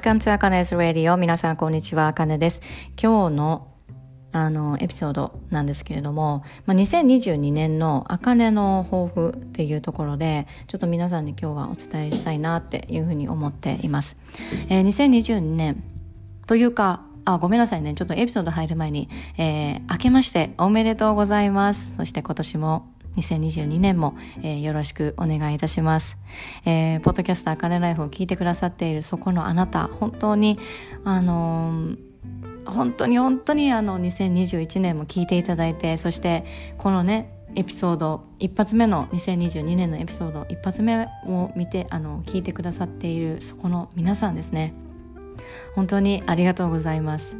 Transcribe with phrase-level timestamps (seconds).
[0.00, 1.14] Welcome to Akane's Radio.
[1.18, 2.62] 皆さんこんにちは、あかねです。
[2.98, 3.68] 今日の
[4.32, 14.16] あのエピソードなんですけれども、まあ、2022年のあかねの抱負っていうところでちょっと皆さんに今日はお伝えしたいなっていうふうに思っています、
[14.70, 15.82] えー、2022年
[16.46, 17.92] というかあ、ごめんなさいね。
[17.92, 21.92] ちょっとエピソード入る前に、えー、明けましておめでとうございます。
[21.98, 26.18] そして今年も2022年も、えー、よろしくお願いいたします。
[26.64, 30.58] えー、ポッドキャスターカネライフを聞いてくださっているそこのあなた、本当に、
[31.04, 31.98] あのー、
[32.70, 36.44] 本当に本当にあの2021年も聞いていただいて、そして
[36.78, 44.72] このね、エピソード一発目の2022年のエピソード一発目を見てあの聞いてくださっているそこの皆さんですね
[45.74, 47.36] 本当にありがとうございます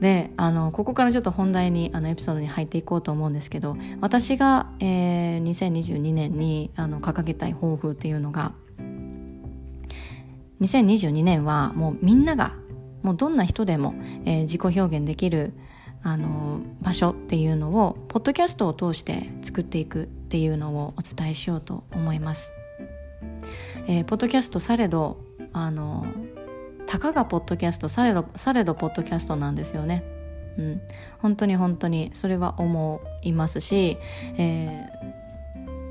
[0.00, 8.52] であのここからちょっと本題にあのエピソードに入っていこうと思うんですけど私が、えー、2022年にあの掲げたい抱負っていうのが
[10.60, 12.54] 2022年はもうみんなが
[13.02, 15.52] もうどんな人でも、えー、自己表現できる
[16.02, 22.52] あの場所っていうのをポッドキャストを通して作っていくっていうのをお伝えしようと思います。
[23.86, 25.18] えー、ポッドキャストされど
[25.52, 26.06] あの
[26.94, 30.04] たかがポッドキャストされどされどポッドキャストなんですよね。
[30.56, 30.80] うん、
[31.18, 33.98] 本当に本当にそれは思いますし、
[34.38, 34.88] え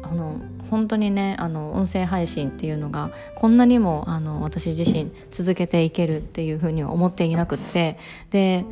[0.01, 0.39] ー、あの
[0.71, 7.97] 本当にねあの音声配信っていうのがこんなにもあの私自身続けていけるっていうふうには思っていなくって
[8.29, 8.63] で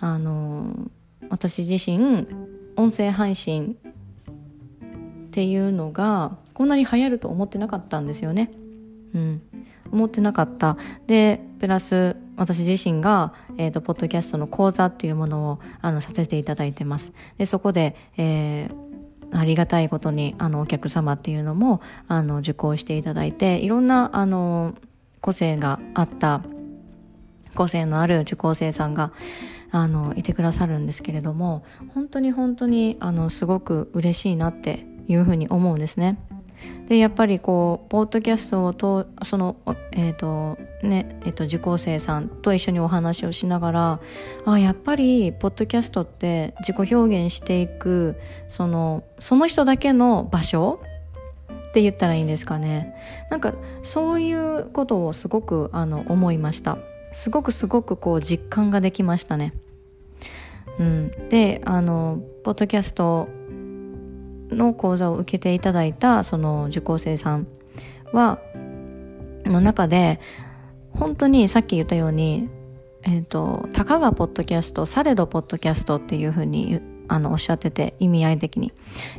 [0.00, 0.74] あの
[1.30, 2.26] 私自身
[2.74, 3.76] 音声配信
[5.28, 8.50] っていうのがこんなに流行ると思ってなかったんですよね。
[9.18, 9.42] うん、
[9.92, 10.76] 思ってなかった。
[11.06, 17.12] でプラス私自身が、えーと、ポッドキャストの講座っていうものをあのさせていただいてます。
[17.36, 24.74] でそこで、えー、ありがたいことにあのお客様っていうのもあの受講していただいていろんなあの
[25.20, 26.42] 個性があった
[27.56, 29.12] 個性のある受講生さんが
[29.72, 36.18] あのいてくださるんですけれども本当に本当にあのすごく嬉しいなっていうふうに思うんですね。
[36.88, 39.56] でやっぱりこうポッドキャストをとその
[39.92, 44.00] えっ、ー、とねえっ、ー、と受講生さんと一緒にお話をしながら
[44.46, 48.16] あやっぱりポッドキャストって自己表現していく
[48.48, 50.80] そのその人だけの場所
[51.68, 52.94] って言ったらいいんですかね。
[53.30, 53.52] なんか
[53.82, 56.78] そういうことをすごくあの思いました。
[57.12, 59.52] すごくすごくこう実感ができましたね。
[60.78, 63.28] うん、であのポッドキャスト
[64.50, 67.46] の講座を受けていただいたその受講生さん
[68.12, 68.38] は
[69.44, 70.20] の中で
[70.92, 72.48] 本当にさっき言ったように
[73.02, 78.72] えっ、ー、とたかがポッドキャストされどポッドキャストっていうふうにあのおっしゃってて意味合い的に、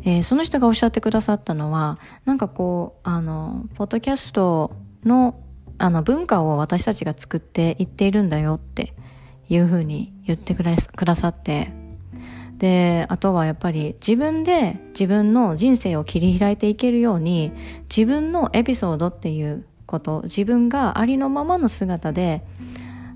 [0.04, 4.72] えー、その人がおっしゃってくださったのはなんかこうあのポッドキャスト
[5.04, 5.44] の
[5.82, 8.94] あの文化を私たちが作っていっているんだよって
[9.48, 11.72] いうふうに言ってくださって
[12.60, 17.54] であとはやっぱり自分で自分の人生を切り開いていけるように
[17.84, 22.44] 自分のエピソードっていうこと自分がありのままの姿で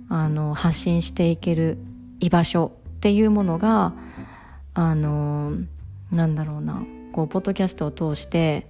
[0.09, 1.77] あの発信していける
[2.21, 3.93] 居場所っていうものが
[4.73, 5.51] あの
[6.09, 8.67] なんだろうなこうポッドキャストを通して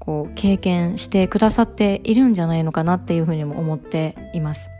[0.00, 4.70] こう経験してくださっているんじゃないのかなっていうふうにも思っています。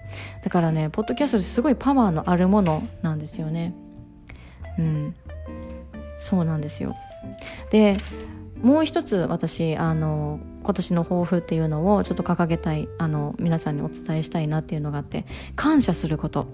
[0.42, 3.74] だからねポッドキャストですごいパワーのあるものなんですよね。
[4.78, 5.14] うん。
[6.19, 6.94] そうなんですよ。
[7.70, 7.98] で
[8.62, 16.47] もう一つ私あの今年の抱負っていうのをちょっと掲げたいあの皆さんにお伝えしたいなっていうのがあって感謝すること。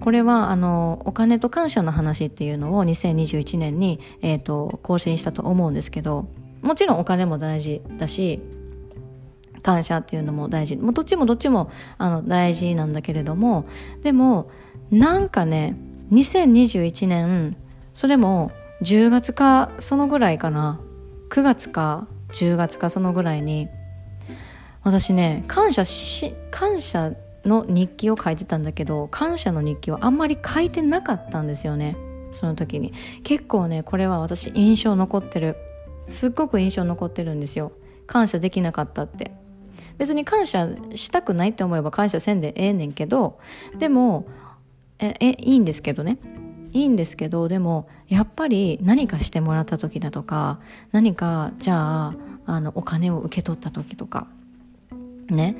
[0.00, 6.28] これはあのお金と感謝の話っていうのを2021年に、えーと、更新したと思うんですけど
[6.60, 8.40] もちろんお金も大事だし
[9.62, 10.76] 感謝っていうのも大事。
[10.76, 13.66] もうどっちもどっちもあの大事なんだけれども
[14.02, 14.50] でも
[14.90, 15.76] なんかね
[16.12, 17.56] 2021年
[17.94, 18.52] それも
[18.82, 20.80] 10月かそのぐらいかな。
[21.30, 23.68] 9月か10月かそのぐらいに
[24.82, 27.12] 私ね感謝し感謝
[27.46, 31.96] の日記を書いてたんだけど感謝の日記をあんまり書いてなかったんですよね。
[32.32, 32.92] その時に。
[33.22, 35.56] 結構ねこれは私印象残ってる。
[36.06, 37.72] すっごく印象残ってるんですよ。
[38.06, 39.32] 感謝できなかったって。
[39.96, 43.38] 別に感謝したくないって思えば感謝せんでええねんけど
[43.78, 44.26] でも
[45.06, 46.18] ええいいんですけどね。
[46.72, 50.58] いいんですけどでもやっぱり何かしてもらった時だとか
[50.90, 52.14] 何かじゃあ
[52.46, 54.26] あのお金を受け取った時とか
[55.28, 55.56] ね。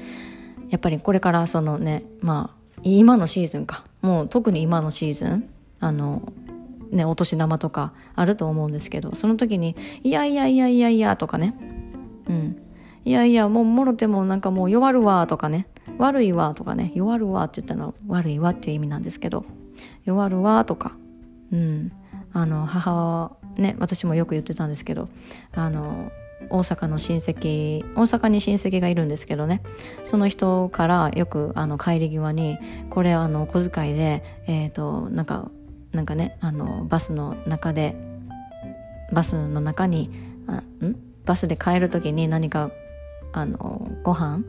[0.71, 3.85] やっぱりこれからそのねまあ今のシーズンか。
[4.01, 5.49] もう特に今のシーズン
[5.79, 6.33] あの
[6.91, 11.55] ねお年玉とかあると思うんですけどその時に「いやいやいやいやいや」とかね。
[12.29, 12.57] うん。
[13.05, 15.67] いやいやもうもろてもなんかもう弱るわとかね。
[15.99, 19.45] 悪いわとかね弱るわって言ったのは悪いわっていう意味なんですけど
[20.05, 20.97] 弱るわとか
[21.53, 21.93] うん。
[22.33, 25.09] あの母はね私もよく言ってたんですけど
[25.53, 26.11] あの
[26.51, 29.63] 大阪の親戚大阪に親戚がいるんですけどね
[30.05, 32.59] その人からよくあの帰り際に
[32.91, 35.51] これあの小遣いでえっ、ー、となんか
[35.93, 37.95] なんかねあのバスの中で
[39.13, 40.11] バスの中に
[40.47, 40.97] あん？
[41.25, 42.71] バスで帰る時に何か
[43.33, 44.43] あのご飯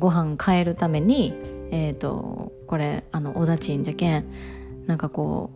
[0.00, 1.34] ご飯買えるために
[1.70, 4.24] えっ、ー、とこれあのおだちんじゃけん
[4.86, 5.50] なんかこ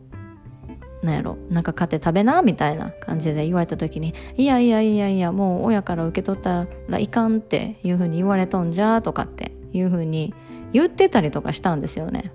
[1.03, 10.33] うなんやろなんか買って食べなみたいな感じで言われた時に「いやいやいやいやもう親から受け取ったらいかん」っていうふうに言われとんじゃとかっていうふうに
[10.73, 12.33] 言ってたりとかしたんですよね。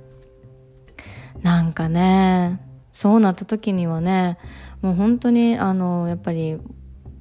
[1.42, 2.62] なんかね
[2.92, 4.38] そうなった時にはね
[4.82, 6.58] もう本当にあのやっぱり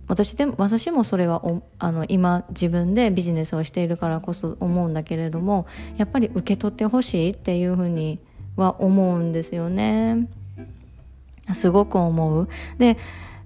[0.09, 1.43] 私で私もそれは
[1.79, 5.67] あの今自分でビジネスをしているからこそ思うんだけれども
[5.99, 8.19] やっぱり受け取ってほしいっていうふうに
[8.57, 10.29] は思うんですよね。
[11.53, 12.49] すごく思う。
[12.79, 12.97] で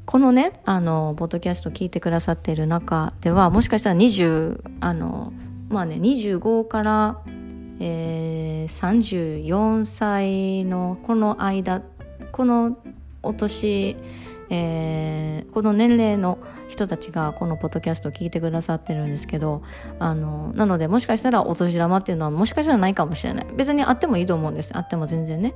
[0.05, 5.33] このねあのポッドキャスト聞いてくださっている中ではもしかしたら20あの
[5.69, 7.23] まあね25から、
[7.79, 11.83] えー、34歳のこの間
[12.33, 12.79] この
[13.23, 13.97] お年
[14.55, 16.39] えー、この年齢の
[16.69, 19.63] 人たちがこのポッドキャストを聞いてくださってるんですけど
[19.99, 23.47] あのなのでもしかしたらお年玉っていうのはもしかしたらないかもしれない。
[23.57, 24.77] 別にあってもいいと思うんです。
[24.77, 25.55] あっても全然ね。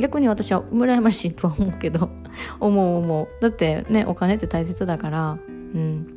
[0.00, 2.08] 逆に私は羨ましいとは思うけど
[2.58, 3.42] 思う思う。
[3.42, 5.32] だってねお金って大切だから。
[5.74, 6.14] うん。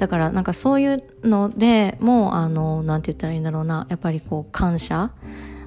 [0.00, 3.86] だからなんかそういうのでもうあのなんて言ったらいいんだろうな。
[3.90, 5.12] やっぱりこう感謝。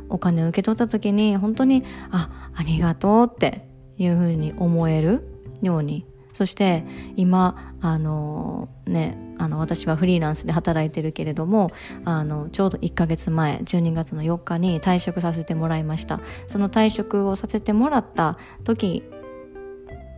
[0.10, 5.28] お金を受け取った時に本当にあありがとうっていうふうに思える
[5.62, 6.06] ように。
[6.34, 6.84] そして
[7.16, 11.69] 今あのねあの私はフリーランスで働いてるけれども
[12.06, 16.22] あのちょうど1ヶ月前12月の4日に退職させてもらいました。
[16.48, 19.04] その退職をさせてもらった時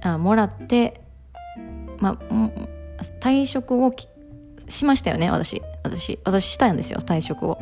[0.04, 1.02] あもらって
[2.00, 2.18] ま
[3.20, 3.94] 退職を
[4.70, 5.62] しましたよね私。
[5.84, 7.62] 私私したんですよ退職を。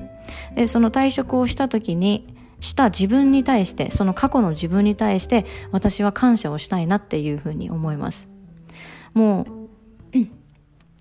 [0.56, 8.30] でその退職をした時にした自分に対して、その過去の自分に対して私は感謝をしたいなっていうふうに思います。
[9.13, 9.54] もう、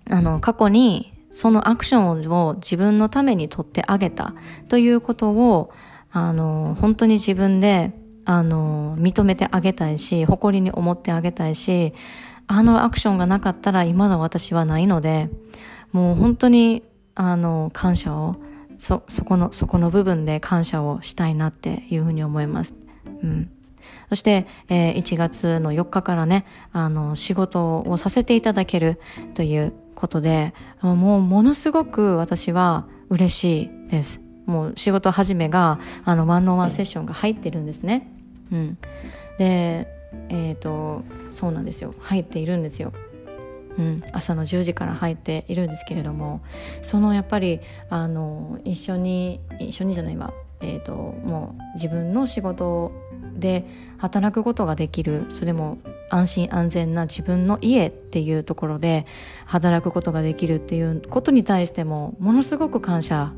[0.09, 4.35] あの、過去にそのアクションを自分のために取ってあげた
[4.67, 5.71] ということを、
[6.11, 7.93] あの、本当に自分で、
[8.25, 11.93] あの、認めてあげたいし、誇りに思ってあげたいし、
[12.47, 15.29] あのアクションがなかったら今の私はないので、
[15.93, 16.83] もう本当に、
[17.15, 18.35] あの、感謝を
[18.77, 22.75] そ、そこの、そこの部分で感謝をしたいなっていうふうに思います。
[23.05, 23.49] うん。
[24.09, 28.99] そして、えー、1月の4日からね、あの、仕事をさせていただける
[29.33, 34.21] ということで、もうものすごく私は嬉しいです。
[34.45, 38.11] もう仕事始めが、あの、ワンオンワンセッションが入ってるんですね。
[38.51, 38.77] うん。
[39.37, 39.87] で、
[40.29, 41.93] えっ、ー、と、そうなんですよ。
[41.99, 42.93] 入っているんですよ。
[43.77, 46.41] うん、朝の10時から入っているんですけれども
[46.81, 47.59] そのやっぱり
[47.89, 52.91] あの一緒に一緒にじゃないわ、えーと、もう自分の仕事
[53.35, 53.65] で
[53.97, 55.79] 働くことができるそれも
[56.09, 59.05] 安心安全な自分の家っていうところで
[59.45, 63.33] 働くことができるっていうことに対してもものすごく感謝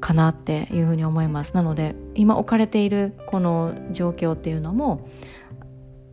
[0.00, 1.54] かなっていうふうに思います。
[1.54, 5.08] なので今置かれているこの状況っていうのも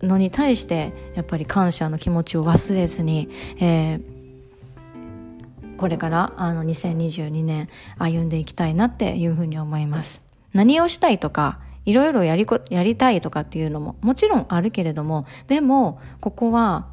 [0.02, 3.30] のに対してやっぱり感謝の気持ちを忘れずに、
[3.60, 10.22] えー、これからあの2022年歩んでいきたいなっていうふうに思います。
[10.54, 16.88] 何をしたいとかいろいろやりこやりたいとかっていうのももちろんあるけれどもでもここは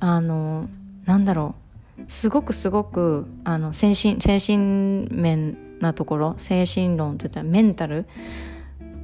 [0.00, 0.68] あの
[1.04, 1.54] なんだろ
[1.98, 8.06] うすごくすごくあの精神精神面なところ精神論といったらメンタル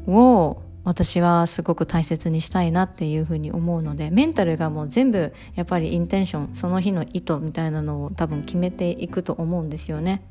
[0.06, 10.22] を私はすごく大切にしたいなっていうふうに思うのでメンタルがもう全部やっぱりインテンションその日の意図みたいなのを多分決めていくと思うんですよね。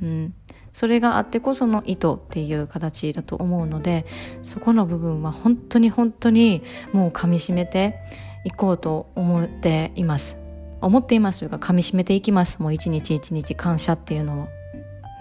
[0.00, 0.34] うん、
[0.70, 4.06] それがあってこその意図っていう形だと思うので
[4.44, 7.98] そこの部分は本当に本当にもう噛みしめて
[8.44, 10.38] いこうと思っています。
[10.80, 12.60] 思っていますというか噛みしめていきます。
[12.60, 14.48] もう一日一日感謝っていうのを。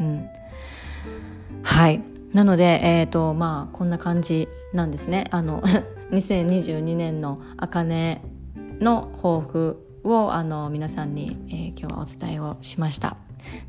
[0.02, 0.30] うん。
[1.64, 2.13] はい。
[2.34, 5.26] なので、えーとまあ、こんな感じなんですね。
[5.30, 5.62] あの
[6.12, 8.22] 2022年の茜
[8.80, 13.18] の抱負をあの皆さんに、えー、今日はお伝えをしました。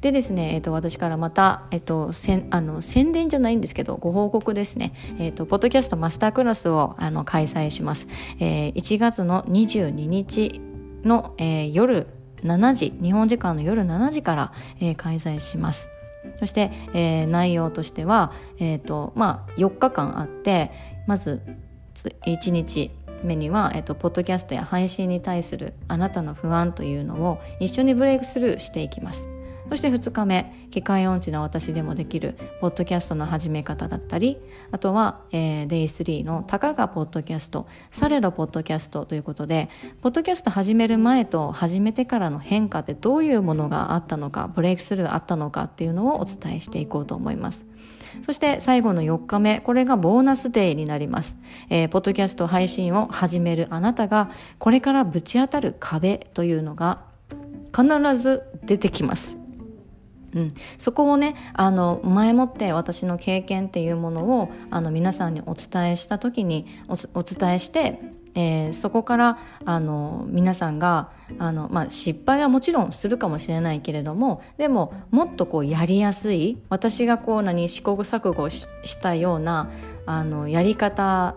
[0.01, 8.07] でですね、えーと、私からまた、えーと、せんあの宣伝じゃないんですけどご報告ですね、えーと、ポッドキャストマスタークラスをあの開催します、
[8.39, 10.61] えー、1月の22日
[11.03, 12.07] の、えー、夜
[12.45, 15.91] 7時日本時間の夜7時から、えー、開催します
[16.39, 20.73] そして、えー、内容としては、えーとまあ、4日間あって
[21.07, 21.43] まず
[22.27, 22.91] 1日
[23.23, 29.34] 目には、えーと、ポッドキャストや配信に対するあなたの不安というのを一緒にブレイクスルーしていきます。
[29.69, 34.39] そして2日目機械音痴な私でもできるポッドキャストの始め方だったり
[34.71, 39.71] あとは、えー、Day3 のたかがポッドキャストされどポッドキャストということで
[40.03, 47.67] ポッドキャスト始める前と始めてからの変化ってどういうものがあったのかブレイクスルーあったのかっていうのをお伝えしていこうと思います。
[48.23, 51.37] そして最後の4日目これがボーナスデーになります、
[51.69, 57.03] えー、ポッドキャスト配信を始めるあなたがこれからぶち当たる壁というのが
[57.75, 59.44] 必ず出てきます。
[60.35, 68.01] うん、そこをねあの前もって私の経験っていうものをあの皆さんにお伝えした時にお伝えして
[68.35, 78.67] えー、そこからあの皆さんがあの、まあ、失敗はもちろんするかもしれないけれどもでももっとこうやりやすい私がこう何試行錯誤し
[79.01, 79.71] たような
[80.07, 81.37] あのやり方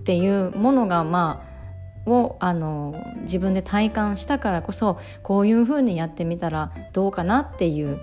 [0.00, 1.49] っていうものがまあ
[2.06, 7.98] をあの自分で体感したからこそこういうふうにやってみたらどうかなっていう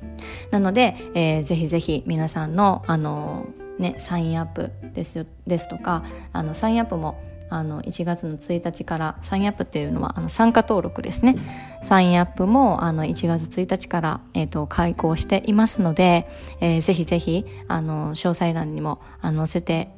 [0.50, 3.46] なので、えー、ぜひぜひ皆さんの、あの
[3.82, 7.20] ね、サインアップですですとかあのサインアップも
[7.50, 11.36] あの1月の1日からサインアップっていうのはあの参加登録ですね
[11.84, 16.30] サインアップもあの1月1日から、えーと、開講していますので、
[16.62, 19.90] えー、ぜひぜひあの詳細欄にもあの載せて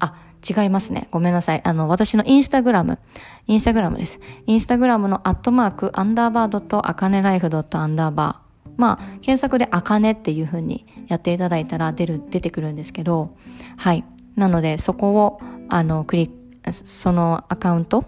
[0.00, 0.14] あ
[0.48, 1.08] 違いますね。
[1.10, 1.60] ごめんなさい。
[1.64, 3.00] あの、私のインスタグラム、
[3.48, 4.20] インスタグラムです。
[4.46, 8.47] インスタグラムのアットマーク、アンダーバードット、アカネライフドットアンダーバー。
[8.78, 13.36] まあ、検索であかねっていう風にやっていただいたら出る、出てくるんですけど、
[13.76, 14.04] はい。
[14.36, 16.30] なので、そこを、あの、クリッ
[16.62, 18.04] ク、そのアカウント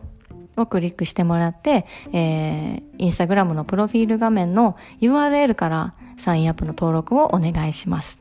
[0.56, 8.20] をクリックしてもらって、えー、インスタグラムのプロフィール画面の URL からサインアップの登録をお願いします。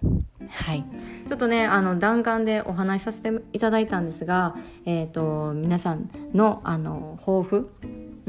[0.50, 0.84] はい。
[1.28, 7.70] ちょっとね、あの、弾丸でお話しさせていただいたんですが、え、ー、と、皆さんの、あの、抱負、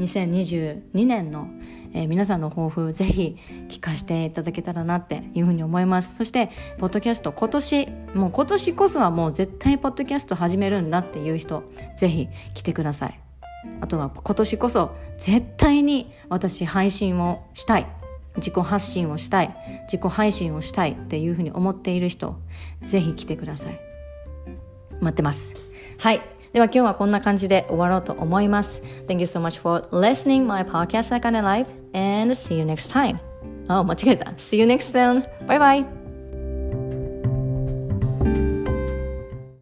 [0.01, 1.47] 2022年の、
[1.93, 3.37] えー、皆さんの抱負ぜひ
[3.69, 6.15] 聞かせていただけたらなっていうふうに思います。
[6.15, 11.63] そしてポッドキャスト今年もう今年こそはもう絶対ポッドキャスト始めるんだっていう人
[11.97, 13.19] ぜひ来てください。
[13.79, 17.87] あとは今年こそ絶対に私配信をしたい。
[18.37, 19.55] 自己発信をしたい。
[19.91, 22.39] 自己配信をしたいっていうふうに思っている人
[22.81, 23.79] ぜひ来てください。
[25.01, 25.55] 待ってます。
[25.97, 26.21] はい。
[26.53, 28.83] では今日はこんな感じで終わろうと思います。
[29.07, 33.19] Thank you so much for listening my podcast Sakane Life and see you next time.
[33.67, 34.31] あ、間違えた。
[34.31, 35.23] See you next soon.
[35.47, 36.00] Bye bye.